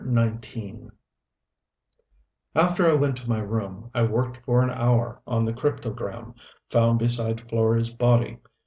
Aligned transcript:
CHAPTER 0.03 0.39
XIX 0.41 0.77
After 2.55 2.89
I 2.89 2.93
went 2.95 3.17
to 3.17 3.29
my 3.29 3.37
room 3.37 3.91
I 3.93 4.01
worked 4.01 4.37
for 4.43 4.63
an 4.63 4.71
hour 4.71 5.21
on 5.27 5.45
the 5.45 5.53
cryptogram, 5.53 6.33
found 6.71 6.97
beside 6.97 7.37
Florey's 7.47 7.93
body. 7.93 8.39